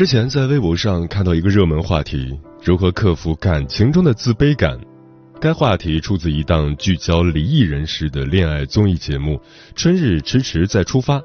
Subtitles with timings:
[0.00, 2.34] 之前在微博上看到一个热门话题：
[2.64, 4.80] 如何克服感情中的自卑感。
[5.38, 9.34] 该话题出自一档聚焦离异人士的恋爱综艺节目
[9.74, 11.18] 《春日迟迟再出发》。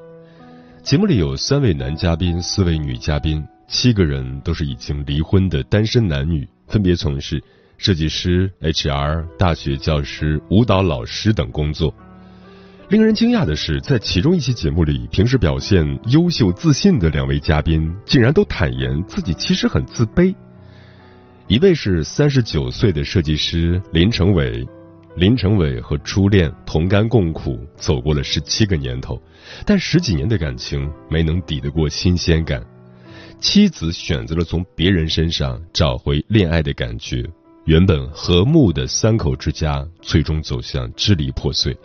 [0.82, 7.42] 节目里有三位男嘉宾，四位女嘉宾，七个人都是已经离婚的单身男女，分别从事
[7.78, 11.94] 设计师、HR、大学教师、舞蹈老师等工作。
[12.88, 20.32] 令人惊讶的是，在其中一期节目里，平时表现优秀自信的两位嘉宾，竟然都坦言自己其实很自卑。
[21.48, 24.64] 一位是三十九岁的设计师林成伟，
[25.16, 29.20] 林成伟和初恋同甘共苦，走过了十七个年头，
[29.64, 32.64] 但十几年的感情没能抵得过新鲜感。
[33.40, 37.28] 妻子选择了从别人身上找回恋爱的感觉，
[37.64, 41.76] 原本和睦的三口之家最终走向支离破碎。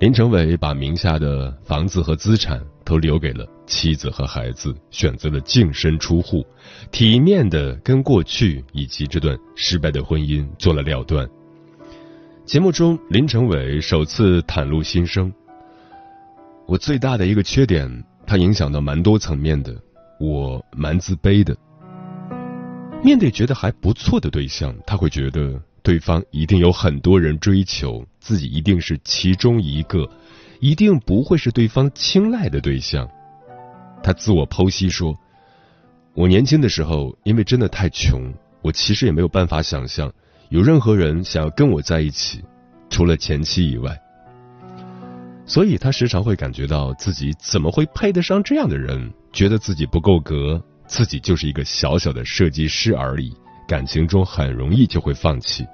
[0.00, 3.44] 林成伟把名下的房子和资产都留给了。
[3.66, 6.46] 妻子和孩子选择了净身出户，
[6.90, 11.28] 体面的跟过去以及这段失败的婚姻做了了断。
[12.46, 15.30] 节目中，林成伟首次袒露心声
[16.66, 19.74] ：“我最大的一个缺点，它影响到蛮多层面的，
[20.18, 21.54] 我蛮自卑的。
[23.02, 30.06] 面对觉得还不错的对象，他会觉得对方一定有很多人追求，自己一定是其中一个，
[30.60, 33.08] 一定不会是对方青睐的对象。”
[34.04, 35.16] 他自我剖析说
[36.12, 40.12] ：“我年轻的时候，因为真的太穷，我其实也没有办法想象
[40.50, 42.44] 有任何人想要跟我在一起，
[42.90, 43.98] 除了前妻以外。
[45.46, 53.32] 所以他时常会感觉到自己怎么会配得上这样的人，觉得自己不够格，自己就是一个小小的设计师而已，
[53.66, 55.66] 感情中很容易就会放弃。”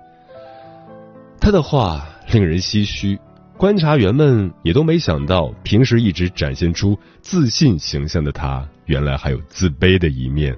[1.41, 3.19] 他的话令人唏嘘。
[3.57, 10.55] 观察员们也都没想到，平时一直展现出自信形象的他，原来还有自卑的一面。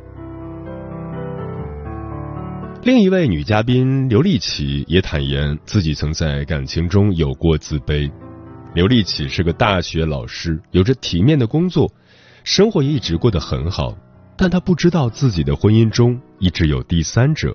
[2.83, 8.11] 另一位女嘉宾刘丽琪也坦言自己曾在感情中有过自卑。
[8.75, 11.93] 刘丽琪是个大学老师，有着体面的工作，
[12.45, 13.95] 生活也一直过得很好，
[14.39, 17.55] 但她不知道自己的婚姻中一直有第三者，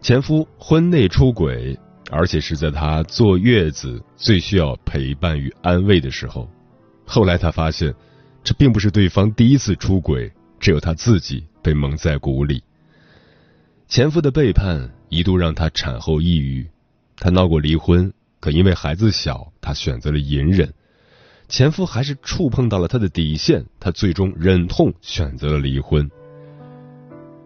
[0.00, 1.78] 前夫婚内出轨。
[2.12, 6.46] 而且是在她坐月子最需要陪伴与安慰的时候，
[7.06, 7.92] 后来她发现，
[8.44, 10.30] 这并不是对方第一次出轨，
[10.60, 12.62] 只有她自己被蒙在鼓里。
[13.88, 16.68] 前夫的背叛一度让她产后抑郁，
[17.16, 20.70] 她闹过离婚，可因为孩子小，她选择了隐忍。
[21.48, 26.10] 前夫还是触碰到了她的底线，她最终忍痛选择了离婚。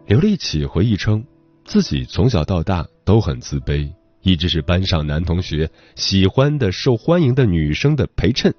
[0.07, 1.25] 刘丽启回忆称，
[1.65, 3.93] 自己从小到大都很自卑。
[4.27, 8.53] 一直是班上男同学喜欢的、受欢迎的女生的陪衬。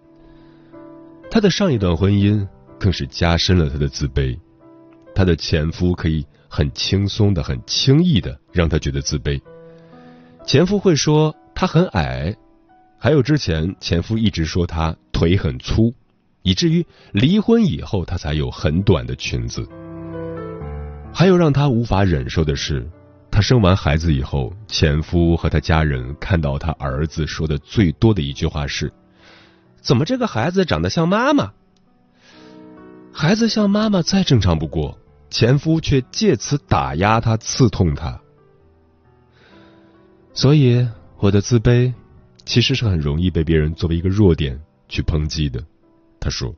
[1.30, 2.48] 她的上一段婚姻
[2.80, 4.40] 更是加深了她的自卑。
[5.14, 9.42] 她的前夫可以很轻松的、很轻易的让她觉得自卑。
[10.46, 12.34] 前夫会说她很矮，
[12.98, 15.94] 还有之前前夫一直说她腿很粗，
[16.44, 19.68] 以至于离婚以后她才有很短的裙子。
[21.14, 22.90] 还有让她无法忍受的是。
[23.38, 28.92] 她生完孩子以后，前夫和她家人看到她儿子说的最多的一句话是
[29.80, 31.54] ：“怎么这个孩子长得像妈妈？”
[33.14, 34.98] 孩子像妈妈再正常不过，
[35.30, 38.20] 前夫却借此打压她、刺痛她。
[40.34, 40.88] 所以，
[41.20, 41.94] 我的自卑
[42.44, 45.64] 其实是很容易被别人作为一个弱点去抨击的。
[46.20, 46.52] 他说。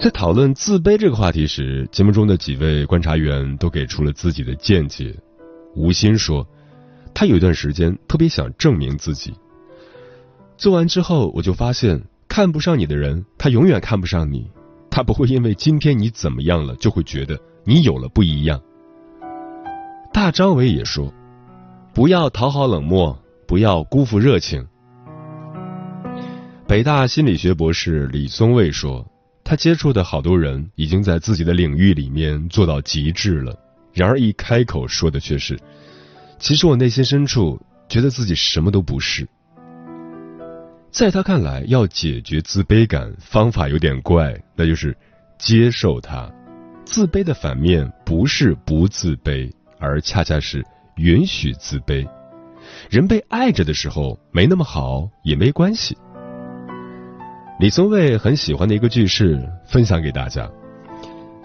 [0.00, 5.14] 在讨论自卑这个话题时，节目中的几位观察员都给出了自己的见解。
[5.76, 6.48] 吴昕说，
[7.12, 9.34] 他有一段时间特别想证明自己。
[10.56, 14.50] 做完之后，我就发现，看不上你的人，他永远看不上你。
[14.90, 18.58] 他不会因为今天你怎么样了，就会觉得你有了不一样。
[20.14, 21.12] 大张伟也说
[21.92, 24.66] ：“不要讨好冷漠，不要辜负热情。”
[26.66, 29.06] 北大心理学博士李松蔚说
[29.50, 33.58] ：“他接触的好多人已经在自己的领域里面做到极致了，
[33.92, 35.58] 然而一开口说的却是，
[36.38, 39.26] 其实我内心深处觉得自己什么都不是。”
[40.92, 44.96] 在他看来，要解决自卑感方法有点怪，那就是
[45.36, 46.30] 接受它。
[46.84, 49.50] 自卑的反面不是不自卑，
[49.80, 50.64] 而恰恰是
[50.94, 52.08] 允许自卑。
[52.88, 55.98] 人被爱着的时候没那么好也没关系。
[57.60, 60.50] 李松蔚很喜欢的一个句式，分享给大家：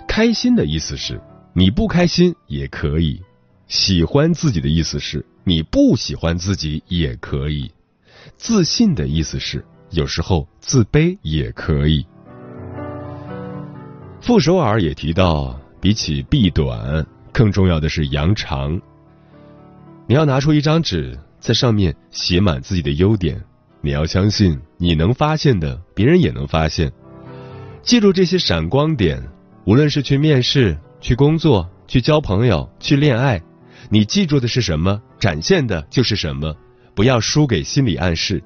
[0.08, 1.20] 开心的意思是
[1.52, 3.20] 你不开心也可以；
[3.68, 7.70] 喜欢自己的意思是你不喜欢自己也可以；
[8.38, 12.06] 自信的意思是有时候自卑也可以。
[14.22, 18.80] 傅首尔也提到，比起避短，更重要的是扬长。
[20.08, 23.44] 你要拿出一张纸，在上面写满自己的优点。
[23.86, 26.92] 你要相信，你能发现的，别人也能发现。
[27.84, 29.22] 记住这些闪光点，
[29.64, 33.40] 无论是去面试、去工作、去交朋友、去恋爱，
[33.92, 36.56] 你记住的是什么，展现的就是什么。
[36.96, 38.44] 不要输给心理暗示。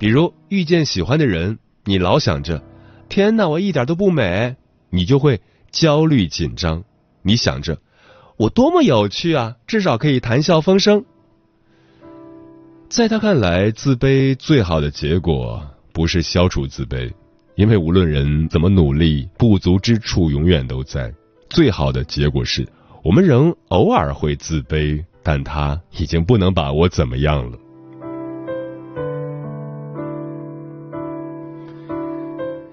[0.00, 2.60] 比如遇见喜欢的人，你老想着
[3.08, 4.56] “天哪，我一点都不美”，
[4.90, 6.82] 你就会焦虑紧张。
[7.22, 7.78] 你想着
[8.36, 11.04] “我多么有趣啊，至少可以谈笑风生”。
[12.90, 17.08] 在他看来，自卑最好的结果不是消除自卑，
[17.54, 21.14] 因为无论人怎么努力，不足之处永远都在。
[21.48, 22.66] 最好的结果是
[23.04, 27.56] 我们仍偶尔会自卑，但他已经不能把我怎么样了。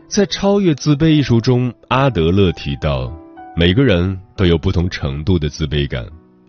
[0.07, 3.13] 在《超越自卑》一书中，阿德勒提到，
[3.55, 6.03] 每个人都有不同程度的自卑感。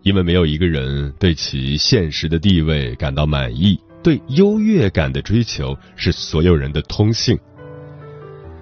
[0.08, 7.38] 因为没有一个人对其现实的地位感到满意，对优越感的追求是所有人的通性。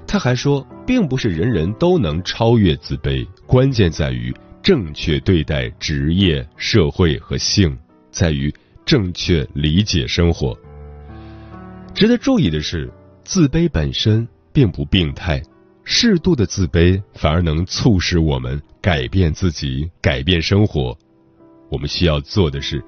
[0.09, 7.79] 他还说，并不是人人都能超越自卑，关键在于正确对待职业、社会和性，
[8.11, 8.53] 在于
[8.85, 10.59] 正确理解生活。
[11.95, 15.41] 值得注意的是，自卑本身并不病态，
[15.85, 20.99] 适度的自卑反而能促使我们改变自己，改变生活。
[21.71, 22.83] 我们需要做的是，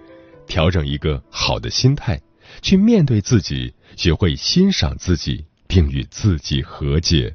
[0.47, 2.21] 调整一个好的心态，
[2.63, 7.35] 去面对自己，学会欣赏自己，并与自己和解。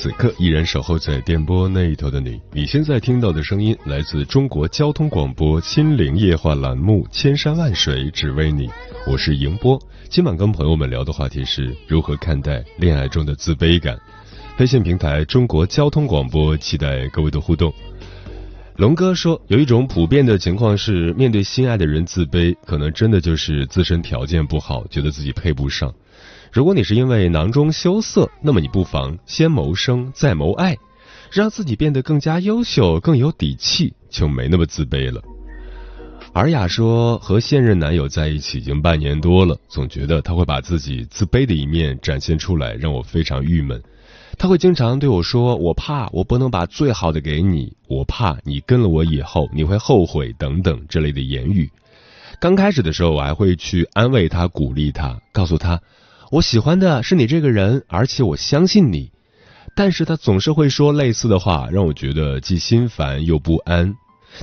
[0.00, 2.40] 此刻依然守候在电波那一头的你。
[2.52, 8.68] 你现在听到的声音来自中国交通广播心灵夜话栏目《千山万水只为你》，
[9.08, 9.76] 我是迎波。
[10.08, 13.98] 今晚跟朋友们聊的话题是如何看待恋爱中的自卑感。
[14.60, 17.74] 微信平台中国交通广播，期待各位的互动。
[18.76, 25.92] 龙哥说，有一种普遍的情况是，面对心爱的人自卑，可能真的就是自身条件不好，觉得自己配不上。
[26.52, 30.76] 如果你是因为囊中羞涩，那么你不妨先谋生，再谋爱，
[31.30, 35.22] 让自己变得更加优秀，更有底气，就没那么自卑了。
[36.32, 43.82] 尔雅说，和现任男友在一起已经半年多了，总觉得他会把自己自卑的一面展现出来，让我非常郁闷。
[44.36, 51.68] 他会经常对我说：“我怕我不能把最好的给你，我怕你跟了我以后你会后悔等等这类的言语。”
[52.40, 55.80] 刚开始的时候，我还会去安慰他、鼓励他，告诉他。
[56.30, 59.10] 我喜欢的是你这个人，而且我相信你。
[59.74, 63.94] 但是他总是会说类似的话，让我觉得既心烦又不安。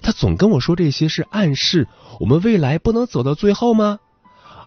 [0.01, 1.87] 他总跟我说这些是暗示
[2.19, 3.99] 我们未来不能走到最后吗？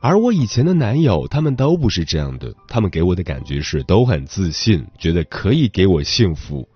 [0.00, 6.68] 而我以前的男友他们都不是这样的，他们给我的感觉是都很自信，觉得可以给我幸福。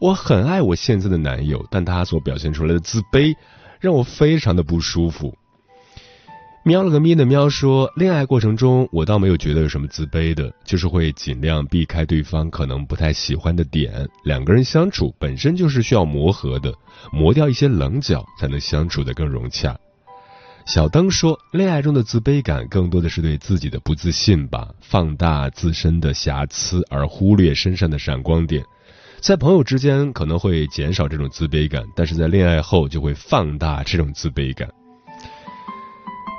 [0.00, 3.34] 我很爱我现在的男友，但他所表现出来的自卑
[3.80, 5.34] 让我非常的不舒服。
[6.64, 14.06] 喵了个咪的喵说，恋爱过程中我倒没有觉得有什么自卑的，就是会尽量避开对方可能不太喜欢的点。
[14.22, 16.74] 两个人相处本身就是需要磨合的，
[17.10, 19.74] 磨掉一些棱角，才能相处的更融洽。
[20.66, 28.62] 小灯说，恋爱中的自卑感更多的是对自己的不自信吧，放大自身的瑕疵而忽略身上的闪光点。
[29.20, 34.68] 在朋友之间可能会减少这种自卑感，但是在恋爱后就会放大这种自卑感。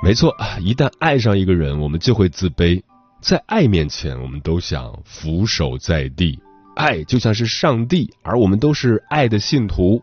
[0.02, 2.82] 没错，一旦爱上一个人，我们就会自卑。
[3.20, 6.40] 在爱面前，我们都想俯首在地，
[6.74, 10.02] 爱就像是上帝，而我们都是爱的信徒。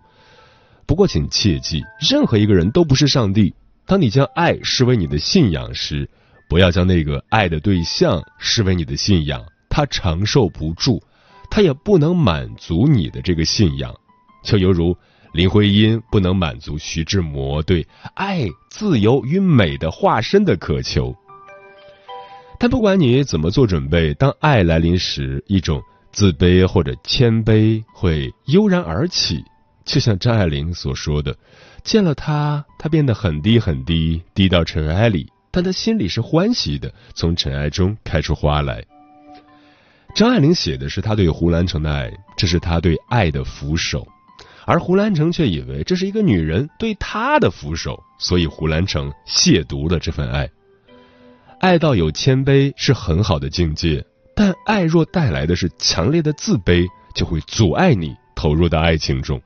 [0.86, 3.56] 不过，请切记，任何一个人都不是上帝。
[3.88, 6.08] 当你将爱视为你的信仰时，
[6.48, 11.02] 不要将那个爱的对象视为你的信仰，他承受不住，
[11.50, 13.96] 他也不能满足你的这个信仰，
[14.44, 14.96] 就犹如。
[15.34, 21.16] 林徽因不能满足徐志摩对爱、自由与美的化身的渴求，
[22.60, 25.82] 但不管你怎么做准备，当爱来临时，一种
[26.12, 29.44] 自卑或者谦卑会悠然而起。
[29.86, 31.38] 就像张爱玲所说的
[31.84, 38.84] ：“见了他，他变得很低很低，低到尘埃里，但他心里是欢喜的，从尘埃中开出花来。”
[40.14, 44.06] 张爱玲写的是他对胡兰成的爱，这是他对爱的俯首。
[44.68, 50.50] 而胡兰成却以为这是一个女人对他的俯首，所以胡兰成亵渎了这份爱。
[51.62, 54.06] 爱到有谦卑是很好的境界，
[54.36, 59.42] 但爱若带来的是强烈的自卑，就会阻碍你投入到爱情中。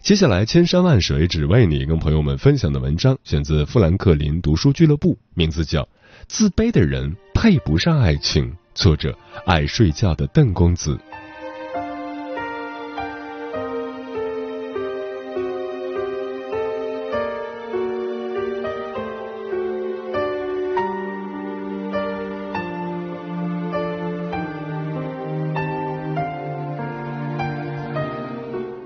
[0.00, 5.82] 接下来，千山万水只为你，跟朋友们分享的文章选自富兰克林读书俱乐部，名字叫
[6.28, 9.14] 《自卑的人配不上爱情》，作者
[9.44, 10.98] 爱睡觉的邓公子。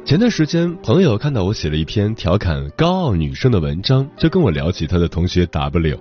[0.08, 6.00] 前段时间，朋友看到我写了一篇调侃高傲女生的文章，就跟我聊起他的同学 W。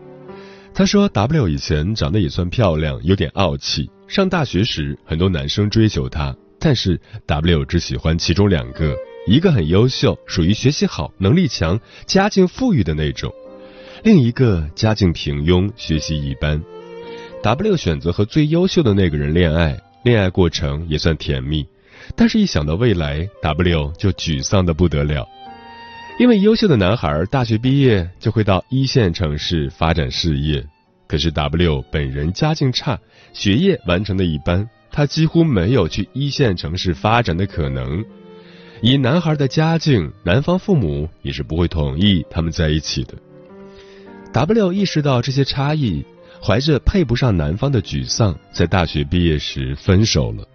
[0.74, 3.92] 他说 W 以前长得也算漂亮，有点傲气。
[4.08, 8.96] 上大学时，很多男生追求她，但是 W 只喜欢其中两个，
[9.28, 13.30] 一个很优秀，属于学习好、能力强、家境富裕的那种；
[14.06, 16.64] 另一个家境平庸、学习一般。
[17.44, 21.68] W 选择和最优秀的那个人恋爱，恋爱过程也算甜蜜。
[22.16, 25.28] 但是，一想到未来，W 就沮丧的不得了，
[26.20, 30.66] 因为优秀的男孩大学毕业就会到一线城市发展事业，
[31.06, 33.00] 可是 W 本人家境差，
[33.34, 38.04] 学业完成的一般，他几乎没有去一线城市发展的可能。
[38.82, 43.14] 以男孩的家境，男方父母也是不会同意他们在一起的。
[44.34, 46.04] W 意识到这些差异，
[46.42, 50.48] 怀着配不上男方的沮丧，在大学毕业时分手了。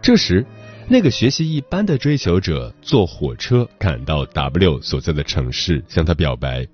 [0.00, 0.46] 这时。
[0.88, 6.64] 那个学习一般的追求者坐火车赶到 W 所在的城市，向他表白。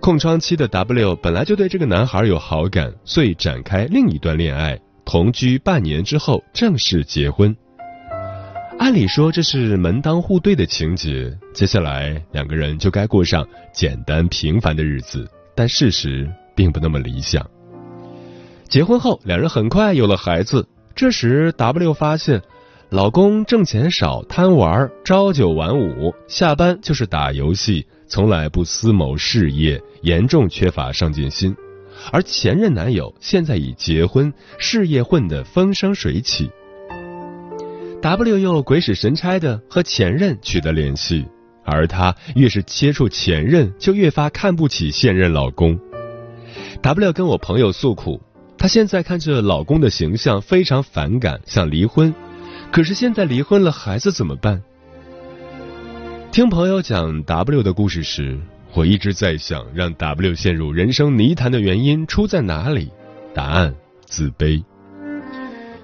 [0.00, 4.78] 空窗期的 W 本来就对这个男孩有好感，所以展开另一段恋爱。
[5.06, 7.56] 同居半年之后，正式结婚。
[8.78, 15.26] 按理说这是门当户对的情节，接下来两个人就该过上简单平凡的日子。
[15.54, 17.48] 但事实并不那么理想。
[18.68, 20.68] 结婚后，两人很快有了孩子。
[20.94, 22.42] 这时，W 发现。
[22.92, 31.56] 老公挣钱少，贪玩，朝九晚五，下班就是打游戏，从来不思谋事业，严重缺乏上进心。
[32.12, 36.50] 而前任男友现在已结婚，事业混得风生水起。
[38.02, 41.24] W 又鬼使神差的和前任取得联系，
[41.64, 45.80] 而她越是接触前任，就越发看不起现任老公。
[46.82, 48.20] W 跟我朋友诉苦，
[48.58, 52.14] 她现在看着老公的形象非常反感，想离婚。
[52.72, 54.62] 可是现在离婚了，孩子怎么办？
[56.32, 58.40] 听朋友讲 W 的故事时，
[58.72, 62.90] 我一直在想，让 W 陷入人生泥潭的原因出在哪里？
[63.34, 63.74] 答案：
[64.06, 64.64] 自卑。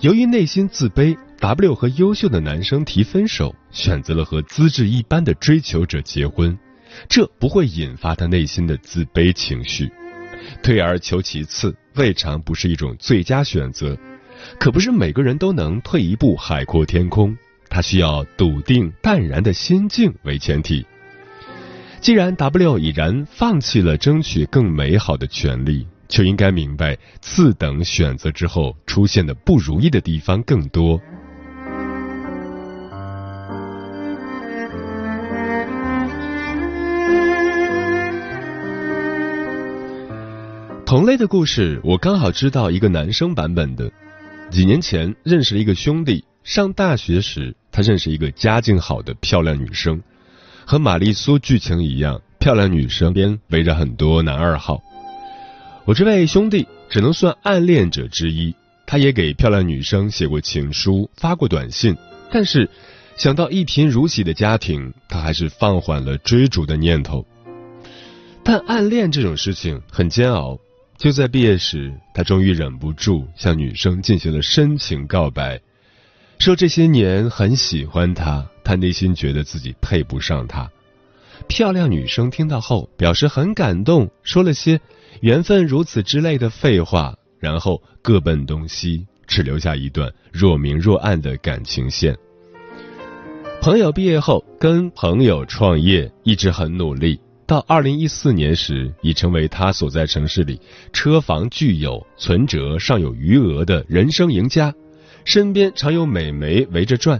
[0.00, 6.58] 由于内心自卑，W 和优秀的男生提分手，选择了和资质一般的追求者结婚。
[7.06, 9.92] 这不会引发他内心的自卑情绪。
[10.62, 13.94] 退而求其次，未尝不是一种最佳选择。
[14.58, 17.36] 可不是每个人都能退一步海阔天空，
[17.68, 20.86] 他需要笃定淡然的心境为前提。
[22.00, 31.00] 既然 W 已然放弃了争取更美好的权利，就应该明白次等选择之后出现的不如意的地方更多。
[40.86, 43.92] 同类的故事，我刚好知道一个男生版本的。
[44.50, 50.02] 几年前认识了一个兄弟，上大学时他认识一个家境好的漂亮女生，
[50.64, 54.82] 和玛丽苏剧情一样，漂亮女生边围着很多男二号。
[55.84, 58.54] 我这位兄弟只能算暗恋者之一，
[58.86, 61.94] 他也给漂亮女生写过情书，发过短信，
[62.30, 62.68] 但是
[63.16, 67.24] 想到一贫如洗的家庭，他还是放缓了追逐的念头。
[68.42, 70.58] 但暗恋这种事情很煎熬。
[70.98, 75.60] 就在毕业时，他终于忍不住向女生进行了深情告白，
[76.40, 80.68] 说这些年很喜欢她，他内心觉得自己配不上她。
[81.46, 84.80] 漂亮女生听到后表示很感动，说了些
[85.22, 92.18] “缘分如此”之类的废话，然后各奔东西，只留下一段若明若暗的感情线。
[93.62, 97.20] 朋友毕业后跟朋友创业，一直很努力。
[97.48, 100.60] 到二零一四年时，已成为他所在城市里
[100.92, 104.70] 车房具有、存折尚有余额的人生赢家，
[105.24, 107.18] 身边常有美眉围着转。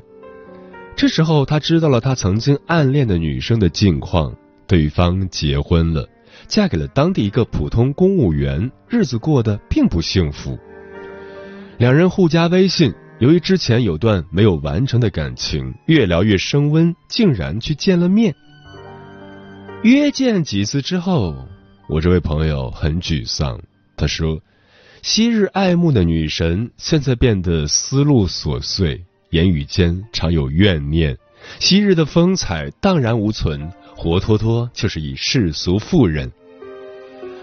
[0.94, 4.36] 这时候，他知道了他曾经暗恋的女生的近况，
[4.66, 6.06] 对方结婚了，
[6.46, 10.58] 嫁给了当地一个普通公务员，日子过得并不幸福。
[11.78, 18.34] 两人互加微信，由于之前有段没有完成的感情，越聊越升温，竟然去见了面。
[19.82, 21.46] 约见几次之后，
[21.88, 23.60] 我这位朋友很沮丧。
[23.96, 24.40] 他说
[25.02, 31.16] ：“昔日爱慕的女神，现在变得思路琐碎，言语间常有怨念。
[31.60, 36.30] 昔日的风采荡然无存，活脱脱就是一世俗妇人。”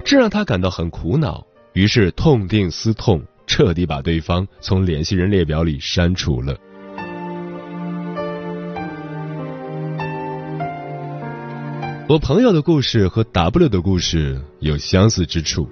[0.04, 6.56] 这让他感到很苦恼，于是痛定思痛，彻底把对方从联系人列表里删除了。
[12.08, 15.68] 我朋友的故事和 W 的故事有相似之处，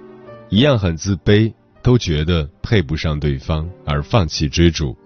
[0.48, 4.96] 一样很自卑，都觉得配不上对方而放弃追逐。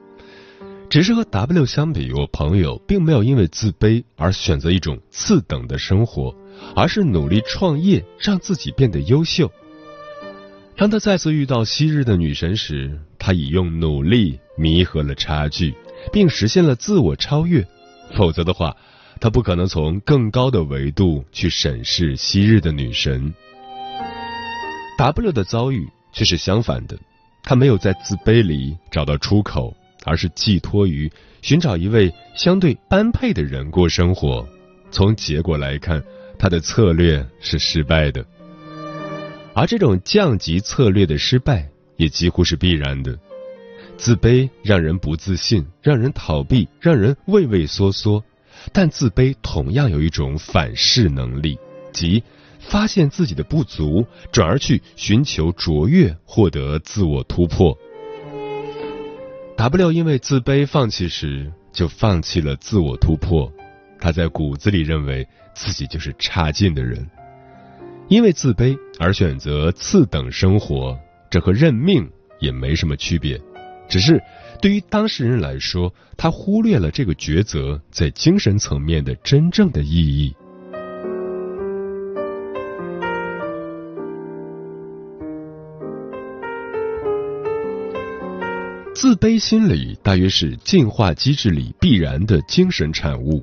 [0.88, 6.34] 只是和 W 相比，我朋友并没有因为自卑而选择一种次等的生活，
[6.74, 9.52] 而是努力创业，让自己变得优秀。
[10.78, 15.74] 当他再次遇到昔日的女神时，他已用努力弥合了差距，
[16.10, 17.68] 并实现了自我超越。
[18.14, 18.74] 否则的话，
[19.20, 23.33] 他不可能从更高的维度去审视昔日的女神。
[24.96, 26.98] W 的遭遇却是相反的，
[27.42, 31.11] 他没有在自卑里找到出口，而是寄托于
[31.42, 34.46] 寻找一位相对般配的人过生活。
[34.90, 36.02] 从结果来看，
[36.38, 38.24] 他的策略是失败的，
[39.54, 43.18] 而这种降级策略的失败也几乎是必然的。
[43.96, 48.22] 自卑让人不自信，让人逃避，让人畏畏缩缩。
[48.72, 51.59] 但自卑同样有一种反噬能力，
[51.92, 52.22] 即
[52.59, 57.76] 发现自己的不足，转而去寻求卓越，获得自我突破。
[59.57, 63.52] W 因为自卑放弃时，就放弃了自我突破。
[64.00, 67.04] 他在骨子里认为自己就是差劲的人，
[68.09, 70.96] 因为自卑而选择次等生活，
[71.28, 73.40] 这和认命也没什么区别，
[73.88, 74.20] 只是。
[74.61, 80.35] 对于当事人来说，他忽略了这个抉择在精神层面的真正的意义。
[88.92, 93.40] 自卑心理大约是进化机制里必然的精神产物。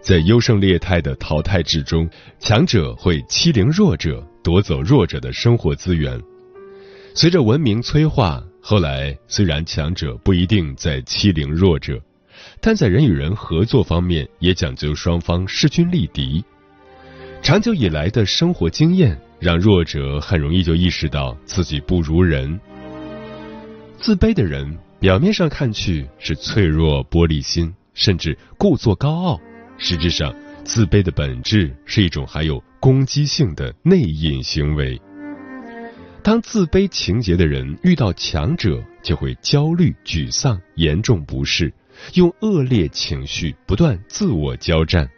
[0.00, 6.20] 在优胜劣汰的淘汰制中，强者会欺凌弱者，夺走弱者的生活资源。
[7.14, 11.98] 随着文明催化，后来虽然强者不一定在欺凌弱者，
[12.60, 16.44] 但在人与人合作方面也讲究双方势均力敌。
[17.40, 22.60] 长久以来的生活经验让弱者很容易就意识到自己不如人。
[23.96, 29.40] 自卑的人表面上看去是脆弱、玻璃心，甚至故作高傲。
[29.78, 30.30] 实质上，
[30.62, 35.00] 自卑的本质是一种含有攻击性的内隐行为。
[36.22, 41.72] 当自卑情节的人遇到强者，就会焦虑、沮丧、严重不适，
[42.14, 45.08] 用恶劣情绪不断自我交战。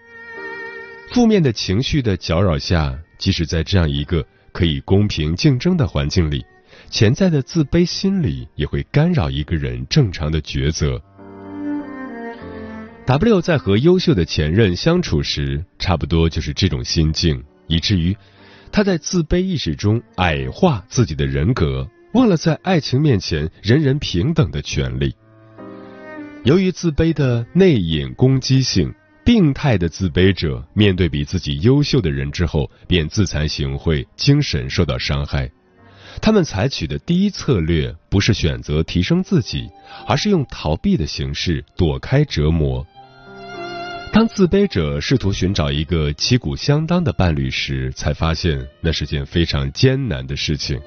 [1.12, 6.44] 负面的情绪的搅扰下，即使在这样一个可以公平竞争的环境里，
[6.88, 11.02] 潜在的自卑心理也会干扰一个人正常的抉择。
[13.06, 18.16] W 在和优秀的前任相处时，差不多就是这种心境，以至于
[18.72, 25.14] 他在自卑意识中矮化自己的人格，忘了在爱情面前人人平等的权利。
[26.44, 35.50] 由于自卑的内隐攻击性，病态的自卑者面对比自己优秀的人之后，便自惭形秽，精神受到伤害。
[36.22, 39.68] 他们采取的第一策略不是选择提升自己，
[40.06, 42.86] 而是用逃避的形式躲开折磨。
[44.12, 50.80] 当自卑者试图寻找一个旗鼓相当的伴侣时，才发现那是件非常艰难的事情。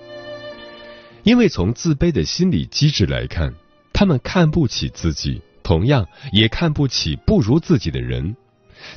[1.24, 3.54] 因为从自卑的心理机制来看，
[3.94, 8.36] 他们看不起自己，同样也看不起不如自己的人。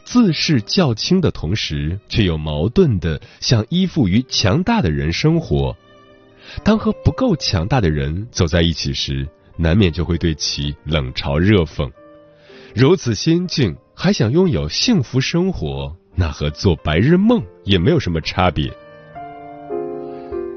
[0.04, 5.76] 自视较轻的同时，却又矛盾的想依附于强大的人生活。
[6.64, 11.88] 当和不够强大的人走在一起时，难免就会对其冷嘲热讽。
[12.76, 13.74] 如此心境。
[13.98, 18.70] 还想拥有幸福生活，那和做白日梦也没有什么差别。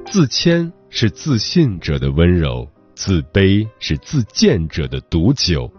[0.05, 5.71] 自谦是自信者的温柔，自卑是自贱者的毒酒。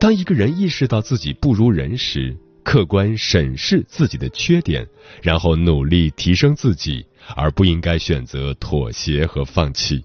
[0.00, 4.84] 当一个人意识到自己不如人时，客观审视自己的缺点，
[5.22, 10.04] 然后努力提升自己，而不应该选择妥协和放弃，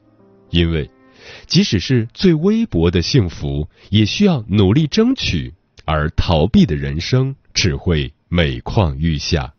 [0.51, 0.87] 因为
[1.47, 5.53] 即使是最微薄的幸福，也需要努力争取。
[5.85, 9.51] 而逃避的人生只会每况愈下。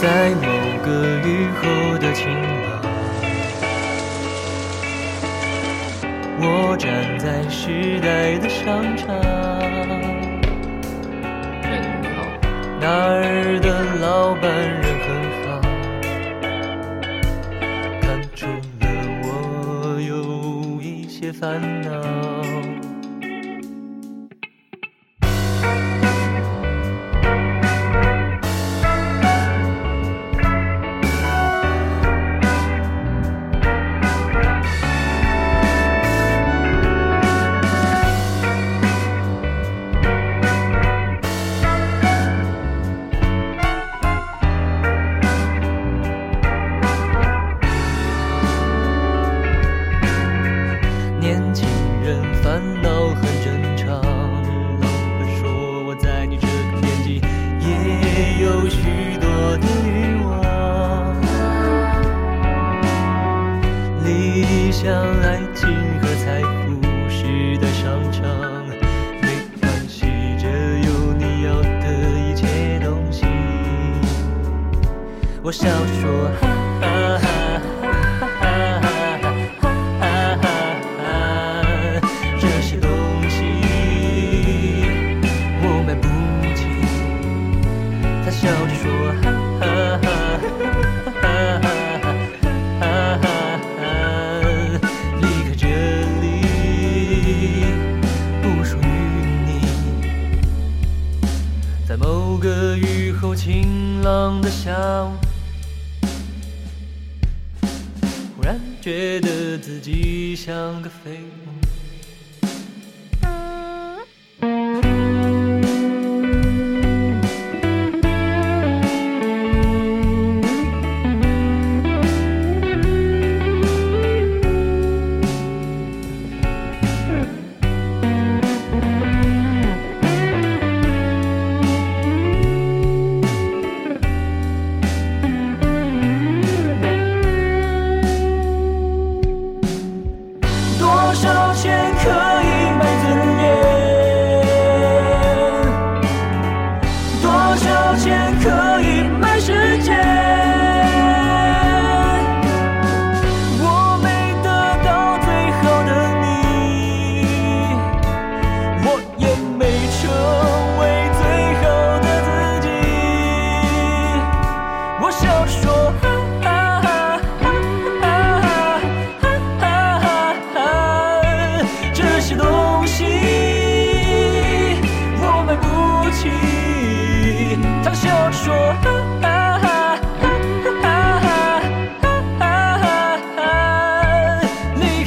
[0.00, 0.42] 在某
[0.82, 2.82] 个雨后的晴朗，
[6.40, 9.06] 我站在时代的商场，
[12.78, 13.68] 那儿的
[14.00, 15.08] 老板人很
[15.42, 15.60] 好，
[18.02, 18.46] 看出
[18.80, 18.86] 了
[19.24, 19.26] 我
[20.00, 22.55] 有一些烦恼。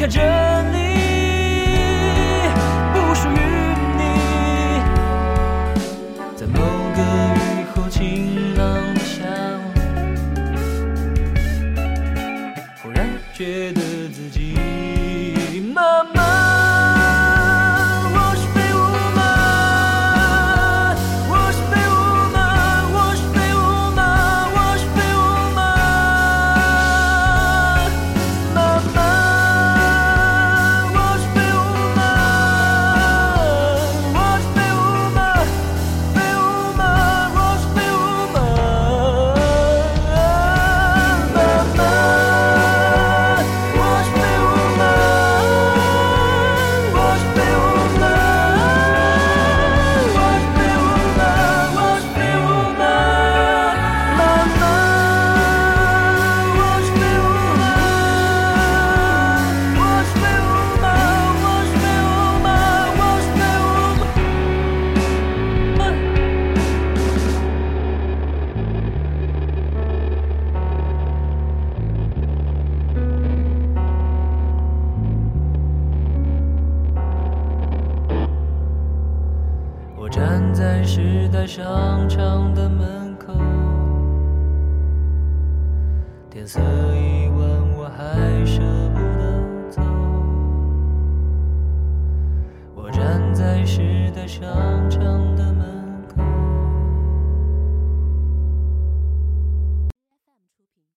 [0.10, 0.39] 商